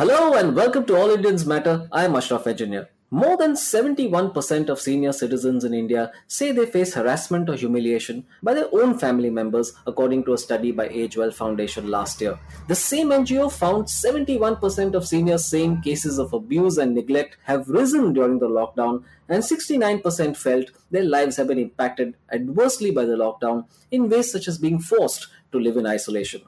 [0.00, 1.86] Hello and welcome to All Indians Matter.
[1.92, 2.88] I am Ashraf Engineer.
[3.10, 8.54] More than 71% of senior citizens in India say they face harassment or humiliation by
[8.54, 12.38] their own family members, according to a study by AgeWell Foundation last year.
[12.66, 18.14] The same NGO found 71% of seniors saying cases of abuse and neglect have risen
[18.14, 23.66] during the lockdown, and 69% felt their lives have been impacted adversely by the lockdown
[23.90, 26.40] in ways such as being forced to live in isolation.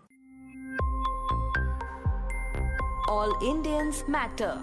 [3.12, 4.58] All Indians matter.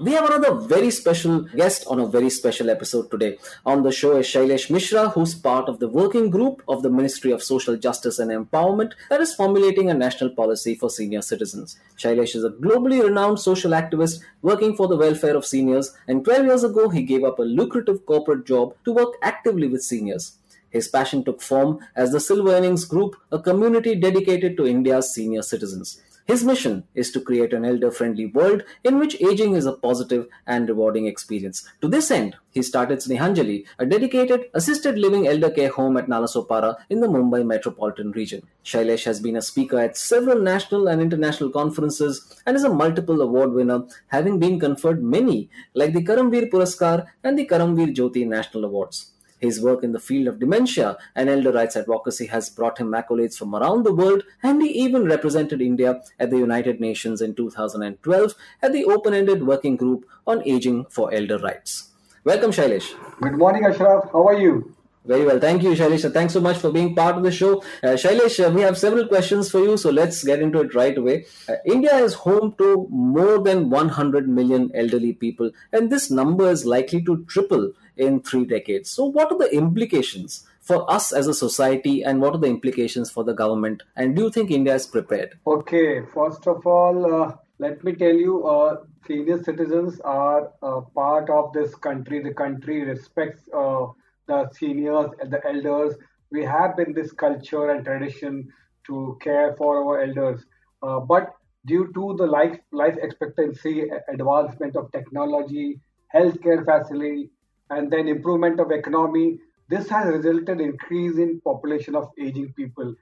[0.00, 3.38] We have another very special guest on a very special episode today.
[3.64, 7.30] On the show is Shailesh Mishra, who's part of the working group of the Ministry
[7.30, 11.78] of Social Justice and Empowerment that is formulating a national policy for senior citizens.
[11.96, 16.46] Shailesh is a globally renowned social activist working for the welfare of seniors, and 12
[16.46, 20.32] years ago, he gave up a lucrative corporate job to work actively with seniors.
[20.70, 25.42] His passion took form as the Silver Innings Group, a community dedicated to India's senior
[25.42, 26.02] citizens.
[26.28, 30.28] His mission is to create an elder friendly world in which aging is a positive
[30.46, 31.66] and rewarding experience.
[31.80, 36.76] To this end, he started Snehanjali, a dedicated assisted living elder care home at Nalasopara
[36.90, 38.46] in the Mumbai metropolitan region.
[38.62, 43.22] Shailesh has been a speaker at several national and international conferences and is a multiple
[43.22, 48.66] award winner, having been conferred many, like the Karamveer Puraskar and the Karamveer Jyoti National
[48.66, 49.12] Awards.
[49.38, 53.36] His work in the field of dementia and elder rights advocacy has brought him accolades
[53.36, 58.34] from around the world, and he even represented India at the United Nations in 2012
[58.62, 61.90] at the open ended working group on aging for elder rights.
[62.24, 62.94] Welcome, Shailesh.
[63.20, 64.10] Good morning, Ashraf.
[64.12, 64.74] How are you?
[65.08, 65.38] Very well.
[65.40, 66.12] Thank you, Shailesh.
[66.12, 67.62] Thanks so much for being part of the show.
[67.82, 70.98] Uh, Shailesh, uh, we have several questions for you, so let's get into it right
[70.98, 71.24] away.
[71.48, 76.66] Uh, India is home to more than 100 million elderly people, and this number is
[76.66, 78.90] likely to triple in three decades.
[78.90, 83.10] So, what are the implications for us as a society, and what are the implications
[83.10, 83.82] for the government?
[83.96, 85.38] And do you think India is prepared?
[85.46, 88.76] Okay, first of all, uh, let me tell you, uh,
[89.06, 92.22] senior citizens are uh, part of this country.
[92.22, 93.86] The country respects uh,
[94.26, 95.94] the seniors the elders.
[96.30, 98.48] We have been this culture and tradition
[98.86, 100.44] to care for our elders,
[100.82, 101.34] uh, but
[101.64, 105.80] due to the life life expectancy advancement of technology,
[106.14, 107.30] healthcare facility,
[107.70, 109.38] and then improvement of economy.
[109.68, 112.94] This has resulted in increase in population of aging people.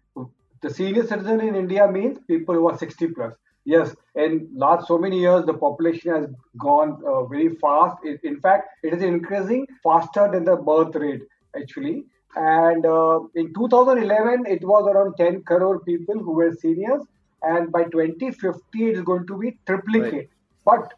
[0.62, 3.34] The senior citizen in india means people who are 60 plus.
[3.64, 6.26] Yes in last so many years the population has
[6.58, 7.96] gone uh, very fast.
[8.04, 11.22] It, in fact it is increasing faster than the birth rate
[11.60, 12.04] actually.
[12.36, 17.02] And uh, in 2011 it was around 10 crore people who were seniors
[17.42, 20.12] and by 2050 it is going to be triplicate.
[20.12, 20.30] Right.
[20.64, 20.94] but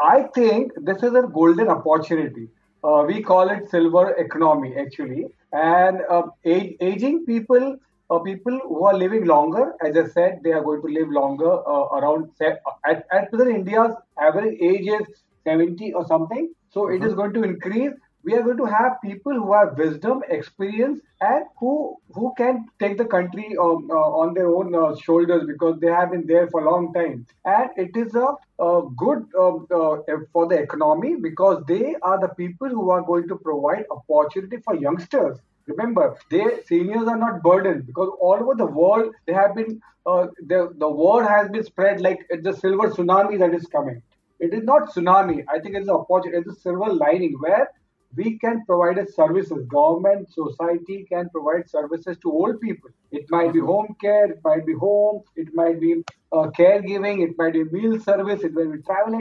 [0.00, 2.48] i think this is a golden opportunity
[2.84, 5.26] uh, we call it silver economy actually.
[5.52, 7.76] And uh, age, aging people,
[8.10, 11.52] uh, people who are living longer, as I said, they are going to live longer.
[11.66, 15.06] Uh, around at, at present, India's average age is
[15.44, 16.52] 70 or something.
[16.70, 17.02] So mm-hmm.
[17.02, 17.92] it is going to increase
[18.24, 22.96] we are going to have people who have wisdom, experience, and who who can take
[22.98, 26.64] the country um, uh, on their own uh, shoulders because they have been there for
[26.64, 27.26] a long time.
[27.44, 28.28] And it is a,
[28.70, 29.96] a good um, uh,
[30.32, 34.74] for the economy because they are the people who are going to provide opportunity for
[34.76, 35.38] youngsters.
[35.66, 40.26] Remember, they seniors are not burdened because all over the world they have been uh,
[40.46, 44.02] the the word has been spread like it's a silver tsunami that is coming.
[44.40, 45.44] It is not tsunami.
[45.48, 46.38] I think it's an opportunity.
[46.38, 47.68] It's a silver lining where
[48.16, 49.64] we can provide a services.
[49.68, 52.90] Government, society can provide services to old people.
[53.10, 57.36] It might be home care, it might be home, it might be uh, caregiving, it
[57.38, 59.18] might be meal service, it might be travel.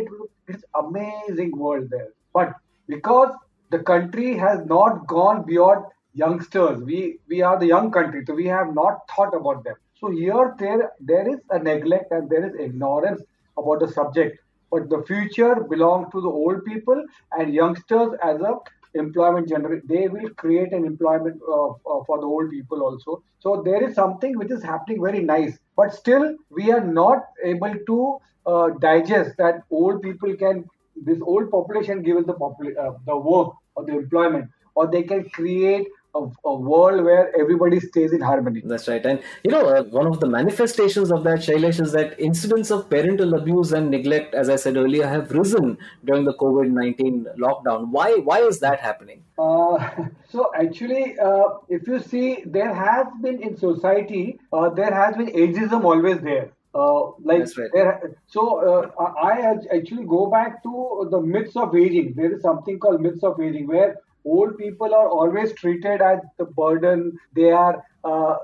[0.48, 2.10] It's amazing world there.
[2.34, 2.54] But
[2.88, 3.34] because
[3.70, 8.48] the country has not gone beyond youngsters, we we are the young country, so we
[8.48, 9.76] have not thought about them.
[10.00, 13.22] So here there there is a neglect and there is ignorance
[13.58, 14.40] about the subject
[14.72, 17.04] but the future belongs to the old people
[17.34, 18.56] and youngsters as a
[18.94, 23.24] employment generate they will create an employment uh, uh, for the old people also.
[23.40, 27.74] So there is something which is happening very nice but still we are not able
[27.88, 33.16] to uh, digest that old people can this old population given the popul- uh, the
[33.18, 38.22] work or the employment or they can create a, a, world where everybody stays in
[38.22, 38.62] harmony.
[38.66, 39.06] That's right.
[39.06, 42.90] And, you know, uh, one of the manifestations of that, Shailesh, is that incidents of
[42.90, 47.90] parental abuse and neglect, as I said earlier, have risen during the COVID 19 lockdown.
[47.90, 49.24] Why, why is that happening?
[49.38, 55.16] Uh, so, actually, uh, if you see, there has been in society, uh, there has
[55.16, 56.52] been ageism always there.
[56.74, 57.70] Uh, like right.
[57.74, 62.14] there, so uh, I actually go back to the myths of aging.
[62.16, 66.46] There is something called myths of aging where old people are always treated as the
[66.46, 67.18] burden.
[67.36, 68.36] They are uh,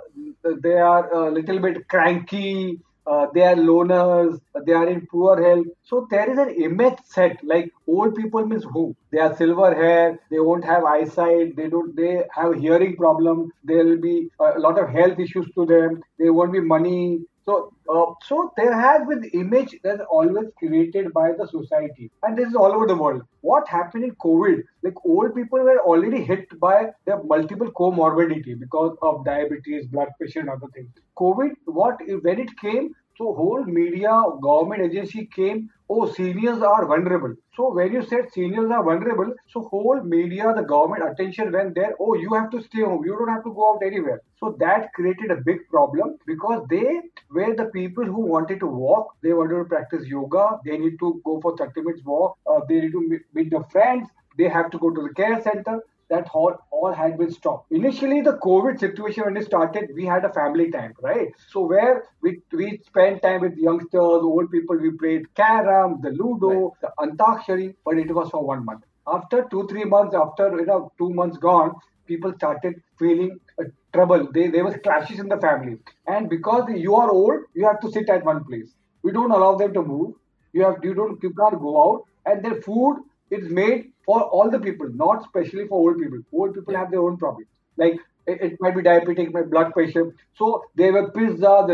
[0.63, 2.79] they are a little bit cranky.
[3.09, 5.65] Uh, they are loners, they are in poor health.
[5.83, 8.97] So there is an image set like old people means who?
[9.13, 13.85] They are silver hair, they won't have eyesight, they don't they have hearing problem, there
[13.85, 18.13] will be a lot of health issues to them, there won't be money, so, uh,
[18.25, 22.73] so there has been image that's always created by the society, and this is all
[22.73, 23.21] over the world.
[23.39, 24.63] What happened in COVID?
[24.83, 30.41] Like old people were already hit by the multiple comorbidity because of diabetes, blood pressure,
[30.41, 30.89] and other things.
[31.17, 37.33] COVID, what when it came, so whole media, government agency came, oh, seniors are vulnerable.
[37.55, 41.93] So when you said seniors are vulnerable, so whole media, the government attention went there,
[41.99, 43.03] oh, you have to stay home.
[43.05, 44.21] You don't have to go out anywhere.
[44.39, 47.01] So that created a big problem because they
[47.31, 51.21] were the people who wanted to walk, they wanted to practice yoga, they need to
[51.25, 54.07] go for 30 minutes walk, uh, they need to meet their friends,
[54.37, 57.71] they have to go to the care center that all, all had been stopped.
[57.71, 61.29] Initially, the COVID situation when it started, we had a family time, right?
[61.49, 66.49] So where we we spent time with youngsters, old people, we played carom, the ludo,
[66.49, 66.71] right.
[66.81, 68.83] the antakshari, but it was for one month.
[69.07, 71.75] After two three months, after you know two months gone,
[72.07, 74.27] people started feeling uh, trouble.
[74.31, 75.77] They there was clashes in the family,
[76.07, 78.73] and because you are old, you have to sit at one place.
[79.03, 80.15] We don't allow them to move.
[80.53, 84.49] You have you don't you can't go out, and their food is made for all
[84.49, 86.19] the people, not specially for old people.
[86.33, 87.47] Old people have their own problems.
[87.77, 90.13] Like it, might be diabetic, my blood pressure.
[90.35, 91.65] So they were pizza.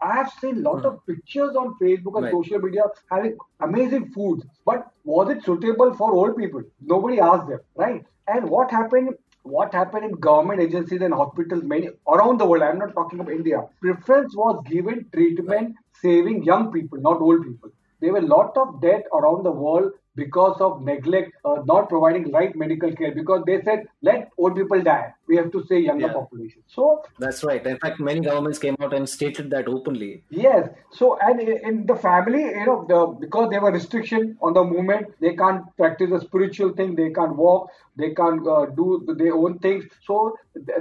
[0.00, 1.12] I have seen a lot of hmm.
[1.12, 2.32] pictures on Facebook and right.
[2.32, 4.42] social media having amazing food.
[4.64, 6.62] But was it suitable for old people?
[6.80, 8.04] Nobody asked them, right?
[8.26, 9.14] And what happened?
[9.42, 12.62] What happened in government agencies and hospitals many around the world?
[12.62, 13.66] I'm not talking about India.
[13.80, 17.70] Preference was given treatment saving young people, not old people.
[18.00, 22.30] There were a lot of death around the world because of neglect, uh, not providing
[22.32, 23.12] right medical care.
[23.14, 25.14] Because they said, let old people die.
[25.28, 26.12] We have to say younger yeah.
[26.12, 26.62] population.
[26.66, 27.64] So that's right.
[27.66, 30.22] In fact, many governments came out and stated that openly.
[30.30, 30.68] Yes.
[30.92, 35.14] So and in the family, you know, the, because there were restriction on the movement,
[35.20, 36.94] they can't practice a spiritual thing.
[36.94, 37.70] They can't walk.
[37.96, 39.84] They can't uh, do their own things.
[40.06, 40.36] So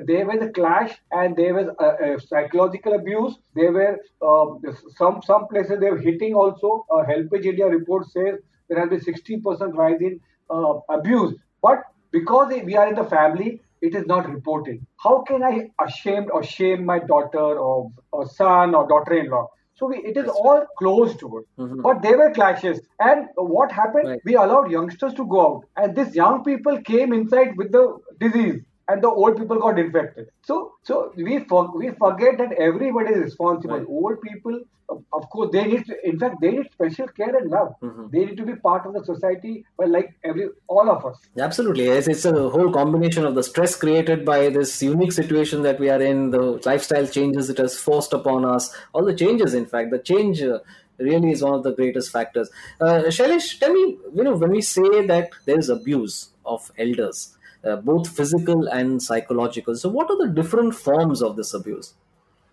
[0.06, 3.38] there was a clash, and there was a, a psychological abuse.
[3.56, 6.86] There were uh, some some places they were hitting also.
[6.92, 8.36] Uh, Helpage India report says
[8.70, 10.20] there has been 60% rise in
[10.50, 11.36] uh, abuse.
[11.62, 14.86] But because we are in the family, it is not reported.
[14.98, 19.48] How can I ashamed or shame my daughter or, or son or daughter-in-law?
[19.76, 20.68] So we, it is That's all right.
[20.80, 21.62] closed to it.
[21.62, 21.82] Mm-hmm.
[21.82, 22.80] But there were clashes.
[23.00, 24.10] And what happened?
[24.10, 24.22] Right.
[24.26, 25.66] We allowed youngsters to go out.
[25.76, 30.30] And these young people came inside with the disease and the old people got infected.
[30.44, 33.80] So, so we for, we forget that everybody is responsible.
[33.80, 33.88] Right.
[33.88, 35.86] Old people, of course, they need.
[35.88, 37.76] To, in fact, they need special care and love.
[37.82, 38.08] Mm-hmm.
[38.12, 41.18] They need to be part of the society, but like every all of us.
[41.38, 42.08] Absolutely, yes.
[42.08, 46.02] It's a whole combination of the stress created by this unique situation that we are
[46.02, 49.54] in, the lifestyle changes it has forced upon us, all the changes.
[49.54, 50.42] In fact, the change.
[50.42, 50.60] Uh,
[51.00, 52.50] really is one of the greatest factors.
[52.82, 57.37] Uh, Shailesh, tell me, you know, when we say that there is abuse of elders,
[57.64, 59.76] uh, both physical and psychological.
[59.76, 61.94] So, what are the different forms of this abuse?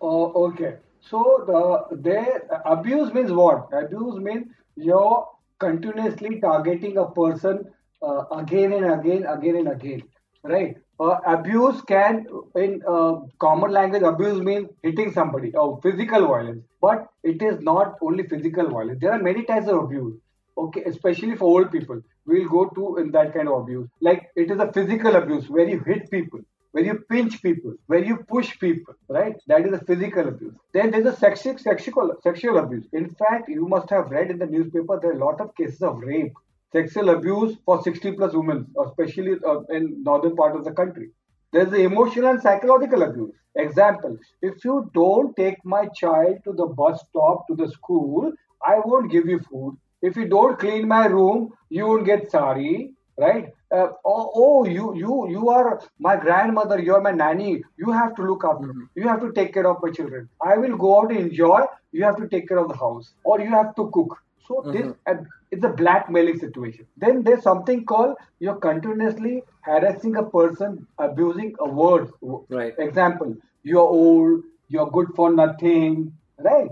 [0.00, 0.76] Oh, okay.
[1.00, 3.68] So, the the abuse means what?
[3.72, 5.28] Abuse means you're
[5.58, 7.64] continuously targeting a person
[8.02, 10.02] uh, again and again, again and again,
[10.42, 10.76] right?
[11.00, 16.62] Uh, abuse can, in uh, common language, abuse means hitting somebody or physical violence.
[16.80, 19.00] But it is not only physical violence.
[19.00, 20.14] There are many types of abuse
[20.56, 24.50] okay especially for old people we'll go to in that kind of abuse like it
[24.50, 26.40] is a physical abuse where you hit people
[26.74, 29.36] where you pinch people, where you push people, right?
[29.46, 30.54] That is a physical abuse.
[30.72, 32.84] Then there's a sexual, sexual, sexual abuse.
[32.92, 35.82] In fact, you must have read in the newspaper there are a lot of cases
[35.82, 36.32] of rape,
[36.72, 41.10] sexual abuse for 60 plus women, especially uh, in northern part of the country.
[41.52, 43.36] There's the emotional and psychological abuse.
[43.54, 48.32] Example, if you don't take my child to the bus stop to the school,
[48.66, 49.76] I won't give you food.
[50.08, 53.46] If you don't clean my room, you won't get sari, right?
[53.74, 55.68] Uh, oh, oh, you you you are
[55.98, 56.78] my grandmother.
[56.88, 57.52] You are my nanny.
[57.84, 58.74] You have to look after me.
[58.74, 59.00] Mm-hmm.
[59.00, 60.28] You have to take care of my children.
[60.50, 61.60] I will go out and enjoy.
[61.92, 64.18] You have to take care of the house, or you have to cook.
[64.48, 64.76] So mm-hmm.
[64.76, 65.14] this uh,
[65.56, 66.86] it's a blackmailing situation.
[67.06, 69.34] Then there's something called you're continuously
[69.70, 72.12] harassing a person, abusing a word.
[72.60, 72.74] Right.
[72.88, 73.34] Example:
[73.72, 74.44] you're old.
[74.68, 76.12] You're good for nothing.
[76.50, 76.70] Right.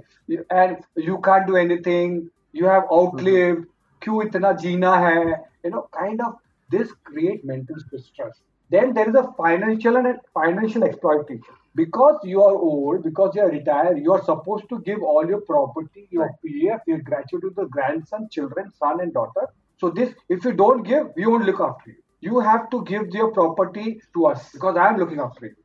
[0.51, 3.01] And you can't do anything you have mm-hmm.
[3.01, 4.01] outlived mm-hmm.
[4.01, 5.19] q itna jeena hai
[5.65, 6.41] you know kind of
[6.77, 8.41] this create mental stress
[8.73, 11.55] then there is a financial and financial exploitation.
[11.75, 15.41] Because you are old because you are retired you are supposed to give all your
[15.41, 19.47] property your pf your gratuity to the grandson children son and daughter.
[19.81, 21.97] So this if you don't give we won't look after you.
[22.21, 25.57] You have to give your property to us because i am looking after you.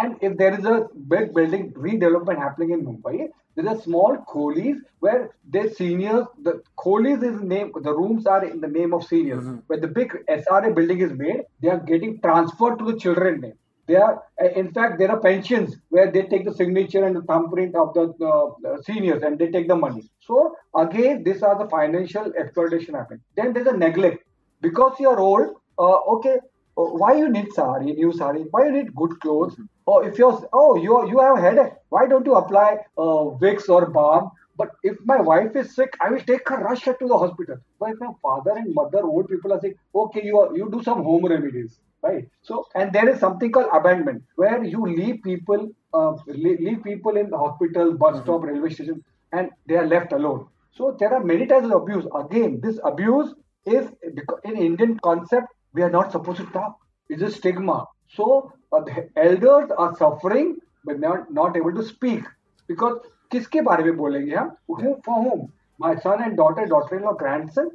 [0.00, 0.76] And if there is a
[1.12, 7.22] big building redevelopment happening in Mumbai, there's a small colis where the seniors, the colis
[7.22, 9.44] is name, the rooms are in the name of seniors.
[9.44, 9.58] Mm-hmm.
[9.68, 13.58] When the big SRA building is made, they are getting transferred to the children name.
[13.86, 17.22] They are, uh, in fact, there are pensions where they take the signature and the
[17.22, 20.10] thumbprint of the seniors and they take the money.
[20.20, 23.20] So again, these are the financial exploitation happening.
[23.36, 24.24] Then there's a neglect
[24.60, 25.56] because you are old.
[25.78, 26.38] Uh, okay,
[26.74, 28.42] why you need sari, new sari?
[28.50, 29.54] Why you need good clothes?
[29.54, 29.64] Mm-hmm.
[29.86, 33.86] Or if you're oh you you have headache, why don't you apply uh, Vicks or
[33.90, 34.30] balm?
[34.56, 37.56] But if my wife is sick, I will take her rush her to the hospital.
[37.80, 40.80] But if my father and mother, old people are saying, okay, you are, you do
[40.82, 42.28] some home remedies right?
[42.42, 47.30] So, and there is something called abandonment, where you leave people, uh, leave, people in
[47.30, 49.02] the hospital, bus stop, railway station,
[49.32, 50.46] and they are left alone.
[50.72, 52.04] So there are many types of abuse.
[52.14, 53.88] Again, this abuse is
[54.44, 56.77] in Indian concept we are not supposed to talk.
[57.09, 57.85] It's a stigma.
[58.15, 62.23] So uh, the elders are suffering but not not able to speak
[62.67, 62.97] because
[63.31, 67.69] किसके बारे में बोलेंगे हम whom for whom my son and daughter daughter-in-law grandson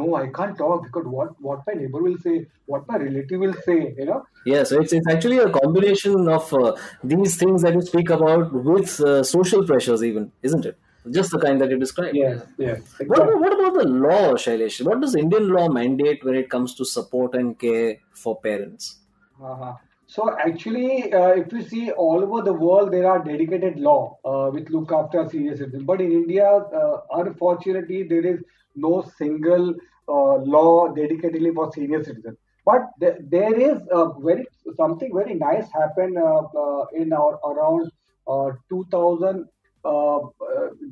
[0.00, 2.34] no i can't talk because what what my neighbor will say
[2.66, 6.52] what my relative will say you know Yeah, so it's, it's actually a combination of
[6.52, 10.76] uh, these things that you speak about with uh, social pressures, even, isn't it?
[11.11, 12.15] Just the kind that you described.
[12.15, 14.85] Yeah, yes What about, what about the law, Shailesh?
[14.85, 18.99] What does Indian law mandate when it comes to support and care for parents?
[19.43, 19.73] Uh-huh.
[20.07, 24.49] So actually, uh, if you see all over the world, there are dedicated law uh,
[24.49, 25.83] which look after senior citizens.
[25.83, 28.39] But in India, uh, unfortunately, there is
[28.75, 29.75] no single
[30.07, 32.37] uh, law dedicatedly for senior citizens.
[32.65, 34.45] But th- there is uh, very
[34.75, 37.91] something very nice happened uh, uh, in our around
[38.27, 39.45] uh, 2000.
[39.83, 40.19] Uh,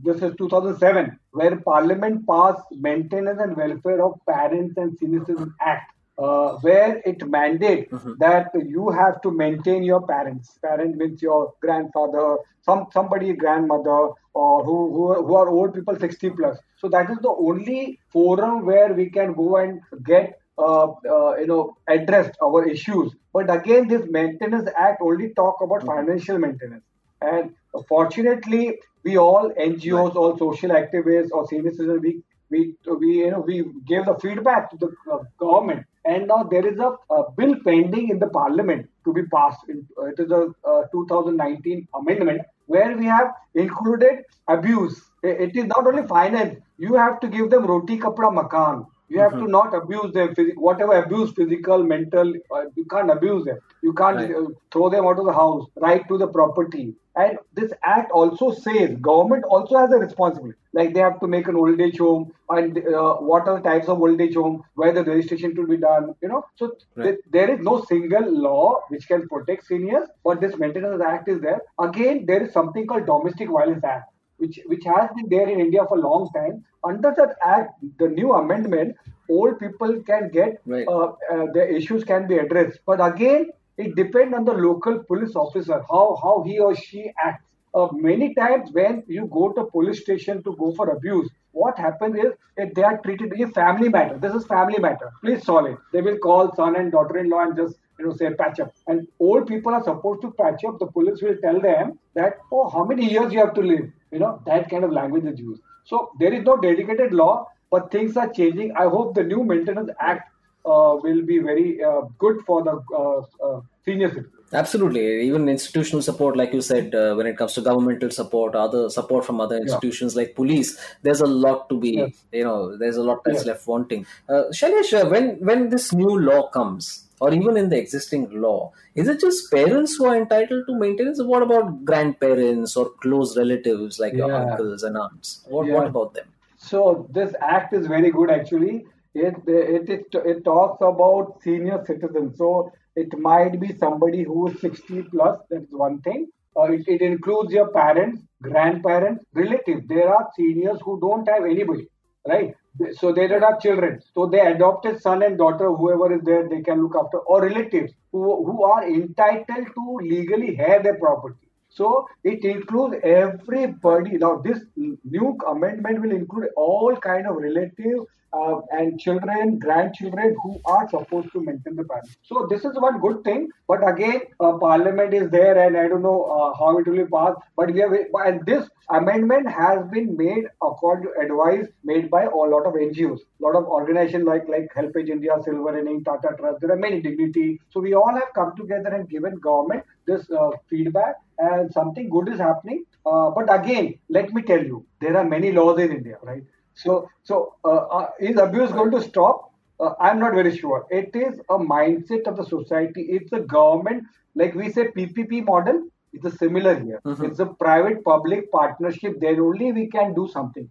[0.03, 5.91] this is 2007, where Parliament passed Maintenance and Welfare of Parents and Senior Citizens Act
[6.17, 7.89] uh, where it mandate
[8.19, 10.57] that you have to maintain your parents.
[10.63, 16.29] Parent means your grandfather, some somebody grandmother, or who, who who are old people 60
[16.31, 16.57] plus.
[16.77, 21.47] So that is the only forum where we can go and get uh, uh, you
[21.47, 23.13] know addressed our issues.
[23.33, 26.83] But again, this Maintenance Act only talk about financial maintenance.
[27.21, 27.53] And
[27.87, 33.39] fortunately, we all NGOs, all social activists, or senior citizens, we we we you know
[33.39, 37.55] we gave the feedback to the uh, government, and now there is a, a bill
[37.63, 39.67] pending in the parliament to be passed.
[39.69, 45.01] In, uh, it is a uh, 2019 amendment where we have included abuse.
[45.23, 46.59] It is not only finance.
[46.77, 48.85] You have to give them roti kapra makan.
[49.07, 50.33] You have to not abuse them.
[50.35, 53.57] Physic- whatever abuse, physical, mental, uh, you can't abuse them.
[53.81, 54.35] You can't Right.
[54.35, 55.65] uh, throw them out of the house.
[55.79, 56.95] Right to the property.
[57.15, 60.57] And this act also says government also has a responsibility.
[60.73, 63.87] Like they have to make an old age home and uh, what are the types
[63.87, 66.13] of old age home, where the registration to be done.
[66.21, 67.03] You know, so Right.
[67.05, 71.39] th- there is no single law which can protect seniors, but this Maintenance Act is
[71.41, 71.61] there.
[71.79, 75.83] Again, there is something called Domestic Violence Act which which has been there in India
[75.87, 76.63] for a long time.
[76.83, 78.95] Under that act, the new amendment,
[79.29, 80.87] old people can get Right.
[80.87, 82.79] uh, uh, their issues can be addressed.
[82.85, 87.43] But again, it depends on the local police officer how how he or she acts.
[87.73, 92.15] Uh, many times when you go to police station to go for abuse, what happens
[92.25, 94.17] is if they are treated as a family matter.
[94.17, 95.09] This is family matter.
[95.23, 95.77] Please solve it.
[95.91, 98.71] They will call son and daughter-in-law and just you know say patch up.
[98.87, 100.79] And old people are supposed to patch up.
[100.79, 103.85] The police will tell them that oh how many years you have to live.
[104.15, 105.61] You know that kind of language is used.
[105.91, 107.33] So there is no dedicated law,
[107.75, 108.71] but things are changing.
[108.83, 110.31] I hope the new Maintenance Act
[110.65, 114.31] uh, will be very uh, good for the uh, uh, senior citizens.
[114.53, 115.03] Absolutely.
[115.27, 119.25] Even institutional support, like you said, uh, when it comes to governmental support, other support
[119.25, 122.23] from other institutions like police, there's a lot to be, Yes.
[122.31, 123.47] you know, there's a lot that's Yes.
[123.47, 124.05] left wanting.
[124.29, 128.71] Uh, Shailesh, uh, when, when this new law comes, or even in the existing law,
[128.95, 131.21] is it just parents who are entitled to maintenance?
[131.21, 135.45] What about grandparents or close relatives like your uncles and aunts?
[135.47, 135.75] What, Yeah.
[135.75, 136.27] what about them?
[136.57, 138.85] So this act is very good actually.
[139.13, 142.37] It, it it it talks about senior citizens.
[142.37, 145.39] So it might be somebody who is 60 plus.
[145.49, 146.27] That's one thing.
[146.57, 149.87] Uh, it, it includes your parents, grandparents, relatives.
[149.87, 151.87] There are seniors who don't have anybody,
[152.27, 152.55] right?
[152.99, 154.01] So they don't have children.
[154.13, 157.93] So they adopted son and daughter, whoever is there, they can look after, or relatives
[158.11, 161.47] who, who are entitled to legally have their property.
[161.75, 164.17] So it includes everybody.
[164.17, 170.59] Now this new amendment will include all kind of relatives uh, and children, grandchildren who
[170.65, 172.15] are supposed to maintain the parents.
[172.23, 173.49] So this is one good thing.
[173.67, 177.09] But again, uh, Parliament is there, and I don't know uh, how it will be
[177.09, 177.39] passed.
[177.55, 177.93] But we have,
[178.25, 183.19] and this amendment has been made according to advice made by a lot of NGOs,
[183.19, 186.61] a lot of organizations like like Helpage India, Silver Inning, Tata Trust.
[186.61, 187.59] There are many dignity.
[187.71, 192.29] So we all have come together and given government this uh, feedback and something good
[192.29, 192.83] is happening.
[193.05, 196.43] Uh, but again, let me tell you, there are many laws in India, right?
[196.73, 199.51] So, so uh, uh, is abuse going to stop?
[199.79, 200.85] Uh, I'm not very sure.
[200.89, 203.01] It is a mindset of the society.
[203.09, 204.03] It's a government,
[204.35, 205.83] like we say, PPP model.
[206.13, 207.01] It's a similar here.
[207.05, 207.25] Mhm.
[207.29, 209.19] It's a private-public partnership.
[209.19, 210.69] Then only we can do something.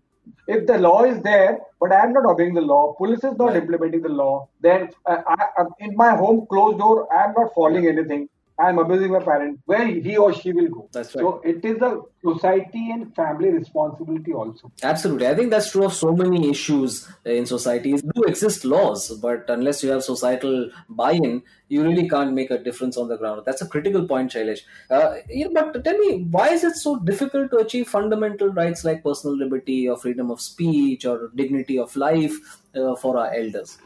[0.49, 3.49] If the law is there, but I am not obeying the law, police is not
[3.53, 3.57] Right.
[3.63, 7.53] implementing the law, then uh, I, I, in my home closed door, I am not
[7.55, 8.29] following anything.
[8.57, 9.61] I am abusing my parent.
[9.65, 10.89] Where he or she will go.
[10.93, 11.23] That's right.
[11.23, 14.71] So it is a society and family responsibility also.
[14.83, 15.27] Absolutely.
[15.27, 18.03] I think that's true of so many issues in societies.
[18.03, 22.59] Do exist laws, but unless you have societal buy in, you really can't make a
[22.59, 23.43] difference on the ground.
[23.45, 24.61] That's a critical point, Shailesh.
[24.89, 29.03] Uh, know, but tell me, why is it so difficult to achieve fundamental rights like
[29.03, 33.79] personal liberty or freedom of speech or dignity of life uh, for our elders?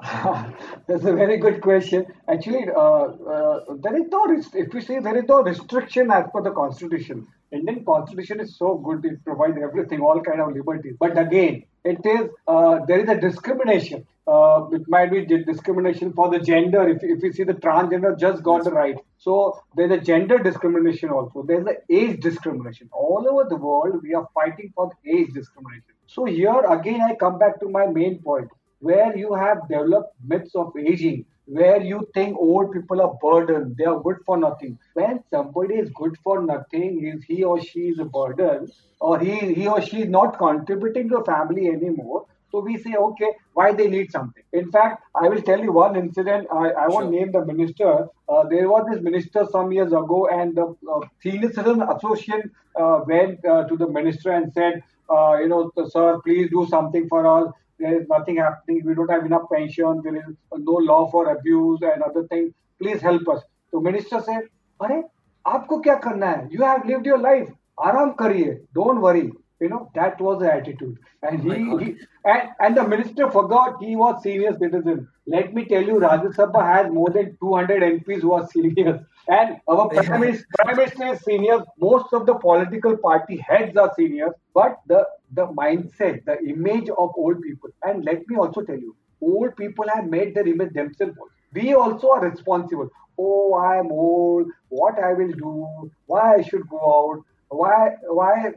[0.86, 2.06] That's a very good question.
[2.26, 3.02] Actually, uh,
[3.34, 7.26] uh, there is no, if you see, there is no restriction as per the constitution.
[7.52, 10.94] Indian constitution is so good; it provides everything, all kind of liberties.
[10.98, 14.06] But again, it is uh, there is a discrimination.
[14.26, 16.88] Uh, it might be discrimination for the gender.
[16.88, 21.10] If, if you see the transgender just got the right, so there's a gender discrimination
[21.10, 21.42] also.
[21.42, 22.88] There's an age discrimination.
[22.92, 25.94] All over the world, we are fighting for age discrimination.
[26.06, 28.48] So here again, I come back to my main point
[28.80, 33.84] where you have developed myths of aging, where you think old people are burden, they
[33.84, 34.78] are good for nothing.
[34.94, 38.68] When somebody is good for nothing, is he or she is a burden,
[39.00, 42.26] or he, he or she is not contributing to family anymore.
[42.50, 44.42] So we say, okay, why they need something.
[44.52, 46.48] In fact, I will tell you one incident.
[46.52, 47.10] I, I won't Sure.
[47.10, 48.08] name the minister.
[48.28, 53.00] Uh, there was this minister some years ago, and the uh, Senior Citizen Association uh,
[53.06, 57.26] went uh, to the minister and said, uh, you know, sir, please do something for
[57.26, 58.82] us there is nothing happening.
[58.84, 60.00] We don't have enough pension.
[60.04, 62.52] There is no law for abuse and other things.
[62.78, 63.40] Please help us.
[63.72, 64.48] So minister said,
[64.82, 65.02] अरे
[65.46, 66.48] आपको क्या करना है?
[66.50, 67.48] You have lived your life.
[67.80, 68.58] आराम करिए.
[68.78, 69.30] Don't worry.
[69.60, 73.30] You know that was the attitude, and oh My he, he and, and the minister
[73.30, 75.06] forgot he was senior citizen.
[75.26, 79.58] Let me tell you, Rajya Sabha has more than 200 MPs who are seniors, and
[79.68, 81.58] our prime minister, prime minister is senior.
[81.78, 87.10] Most of the political party heads are seniors, but the the mindset, the image of
[87.16, 87.70] old people.
[87.82, 91.18] And let me also tell you, old people have made their image themselves.
[91.52, 92.88] We also are responsible.
[93.18, 94.46] Oh, I am old.
[94.70, 95.90] What I will do?
[96.06, 97.24] Why I should go out?
[97.50, 98.52] Why why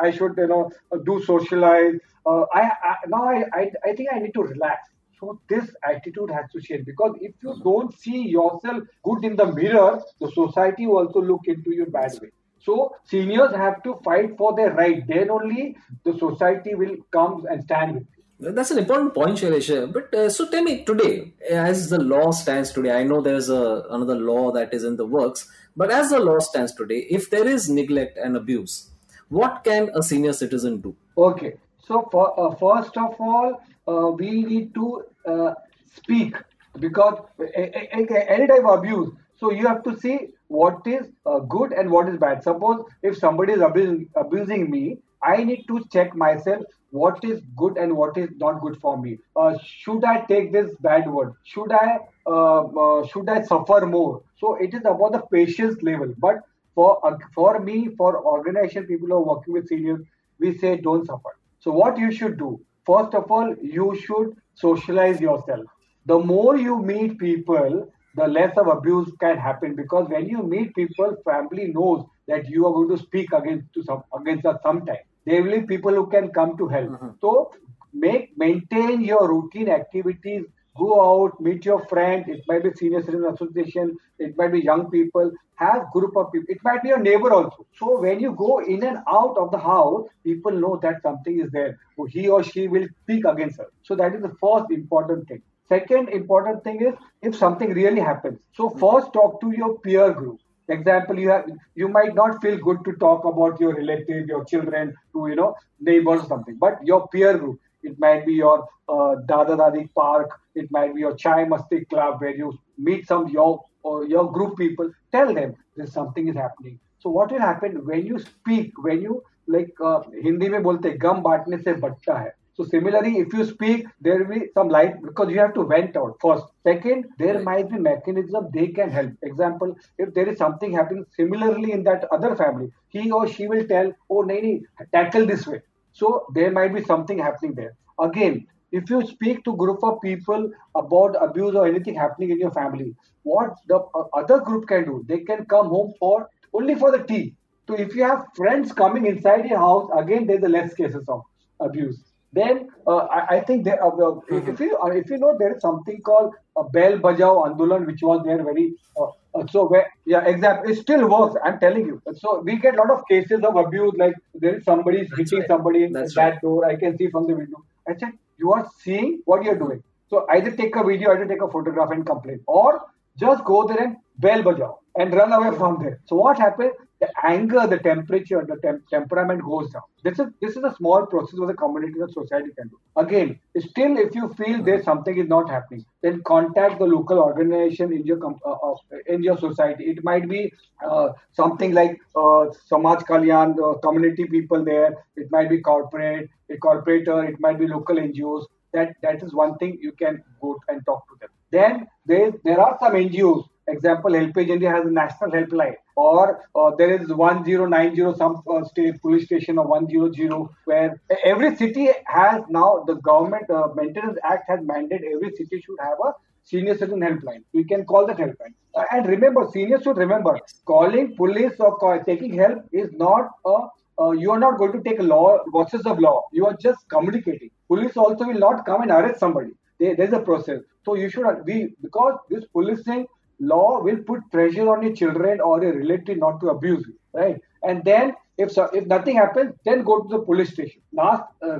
[0.00, 0.70] I should you know
[1.04, 1.94] do socialize?
[2.26, 4.88] Uh, I, I now I, I I think I need to relax.
[5.18, 9.46] So this attitude has to change because if you don't see yourself good in the
[9.52, 12.30] mirror, the society will also look into you bad way.
[12.58, 15.06] So seniors have to fight for their right.
[15.06, 18.21] Then only the society will come and stand with you.
[18.44, 19.92] That's an important point, Shailesh.
[19.92, 23.84] But uh, so tell me today, as the law stands today, I know there's a,
[23.90, 27.46] another law that is in the works, but as the law stands today, if there
[27.46, 28.90] is neglect and abuse,
[29.28, 30.96] what can a senior citizen do?
[31.16, 31.54] Okay.
[31.86, 35.54] So for, uh, first of all, uh, we need to uh,
[35.94, 36.34] speak
[36.80, 39.12] because a- any type of abuse.
[39.38, 42.42] So you have to see what is uh, good and what is bad.
[42.42, 47.78] Suppose if somebody is abusing, abusing me, I need to check myself what is good
[47.78, 49.18] and what is not good for me.
[49.34, 51.32] Uh, should I take this bad word?
[51.44, 54.22] Should I uh, uh, should I suffer more?
[54.38, 56.14] So it is about the patience level.
[56.18, 56.42] But
[56.74, 60.00] for uh, for me, for organization people who are working with seniors,
[60.38, 61.34] we say don't suffer.
[61.60, 62.60] So what you should do?
[62.86, 65.64] First of all, you should socialize yourself.
[66.06, 70.74] The more you meet people, the less of abuse can happen because when you meet
[70.74, 75.04] people, family knows that you are going to speak against to some against us sometime.
[75.24, 76.90] There will be people who can come to help.
[76.90, 77.10] Mm-hmm.
[77.20, 77.52] So
[77.92, 80.44] make maintain your routine activities.
[80.76, 82.24] Go out, meet your friend.
[82.28, 83.96] It might be senior citizen association.
[84.18, 85.30] It might be young people.
[85.56, 86.46] Have group of people.
[86.48, 87.66] It might be your neighbor also.
[87.78, 91.50] So when you go in and out of the house, people know that something is
[91.50, 91.78] there.
[91.96, 93.66] So he or she will speak against her.
[93.82, 95.42] So that is the first important thing.
[95.68, 98.38] Second important thing is if something really happens.
[98.54, 98.80] So mm.
[98.80, 100.40] first talk to your peer group
[100.76, 101.48] example you have
[101.82, 105.50] you might not feel good to talk about your relative your children to you know
[105.80, 108.56] neighbors or something but your peer group it might be your
[108.88, 113.28] uh, dada dadi park it might be your chai masti club where you meet some
[113.28, 113.50] your
[113.82, 116.78] or your group people tell them that something is happening.
[116.98, 121.22] So what will happen when you speak when you like uh, hindi mein bolte gum
[121.22, 125.30] baatne se bachta hai so similarly, if you speak, there will be some light because
[125.30, 126.44] you have to vent out first.
[126.62, 129.12] Second, there might be mechanism they can help.
[129.22, 133.66] Example, if there is something happening similarly in that other family, he or she will
[133.66, 134.62] tell, oh, nahi,
[134.92, 135.62] tackle this way.
[135.92, 137.74] So there might be something happening there.
[137.98, 142.50] Again, if you speak to group of people about abuse or anything happening in your
[142.50, 146.90] family, what the uh, other group can do, they can come home for only for
[146.90, 147.34] the tea.
[147.68, 151.22] So if you have friends coming inside your house, again there's a less cases of
[151.60, 152.02] abuse.
[152.32, 154.50] Then uh, I, I, think there, uh, mm-hmm.
[154.50, 158.00] if you uh, if you know there is something called a Bell Bajao Andolan, which
[158.02, 161.36] was there very uh, uh, so where yeah exactly it still works.
[161.44, 162.00] I'm telling you.
[162.16, 165.48] So we get a lot of cases of abuse like there is somebody hitting right.
[165.48, 166.40] somebody in That's that right.
[166.40, 166.64] door.
[166.64, 167.64] I can see from the window.
[167.86, 169.82] I said you are seeing what you're doing.
[170.08, 172.82] So either take a video, either take a photograph and complain, or
[173.18, 176.00] just go there and bell bajao and run away from there.
[176.06, 176.72] So what happened?
[177.02, 179.82] The anger, the temperature, the temp- temperament goes down.
[180.04, 182.78] This is this is a small process what the community and society can do.
[182.96, 187.92] Again, still, if you feel there's something is not happening, then contact the local organization
[187.92, 188.74] in your com- uh, uh,
[189.08, 189.90] in your society.
[189.94, 190.52] It might be
[190.88, 194.94] uh, something like uh, Samaj Kalyan, uh, community people there.
[195.16, 197.28] It might be corporate, a corporator.
[197.28, 198.46] It might be local NGOs.
[198.74, 201.30] That that is one thing you can go and talk to them.
[201.50, 206.70] Then there there are some NGOs Example, Helpage India has a national helpline, or uh,
[206.76, 210.16] there is 1090 some uh, state police station or 100
[210.64, 215.78] where every city has now the government uh, maintenance act has mandated every city should
[215.80, 216.12] have a
[216.44, 217.42] senior citizen helpline.
[217.52, 218.54] We can call that helpline.
[218.74, 223.68] Uh, and remember, seniors should remember calling police or call, taking help is not a
[224.00, 226.22] uh, you are not going to take a law versus of law.
[226.32, 227.50] You are just communicating.
[227.68, 229.50] Police also will not come and arrest somebody.
[229.78, 230.60] There, there's a process.
[230.84, 233.06] So you should be because this policing
[233.42, 237.40] law will put pressure on your children or your relative not to abuse you, right?
[237.62, 240.80] And then if so, if nothing happens, then go to the police station.
[240.92, 241.58] Last uh,